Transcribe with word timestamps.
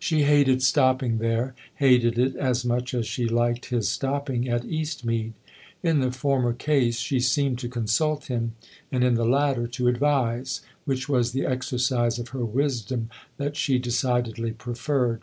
She 0.00 0.24
hated 0.24 0.60
stopping 0.60 1.18
there, 1.18 1.54
hated 1.76 2.18
it 2.18 2.34
as 2.34 2.64
much 2.64 2.94
as 2.94 3.06
she 3.06 3.28
liked 3.28 3.66
his 3.66 3.88
stopping 3.88 4.48
at 4.48 4.64
Eastmead: 4.64 5.34
in 5.84 6.00
the 6.00 6.10
former 6.10 6.52
case 6.52 6.98
she 6.98 7.20
seemed 7.20 7.60
to 7.60 7.68
consult 7.68 8.24
him 8.26 8.56
and 8.90 9.04
in 9.04 9.14
the 9.14 9.24
latter 9.24 9.68
to 9.68 9.86
advise, 9.86 10.62
which 10.84 11.08
was 11.08 11.30
the 11.30 11.46
exercise 11.46 12.18
of 12.18 12.30
her 12.30 12.44
wisdom 12.44 13.08
that 13.36 13.56
she 13.56 13.78
decidedly 13.78 14.50
preferred. 14.50 15.22